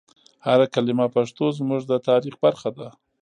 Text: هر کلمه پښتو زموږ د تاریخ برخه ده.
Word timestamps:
هر 0.45 0.59
کلمه 0.73 1.05
پښتو 1.15 1.45
زموږ 1.57 1.81
د 1.87 1.93
تاریخ 2.07 2.35
برخه 2.45 2.69
ده. 2.77 2.87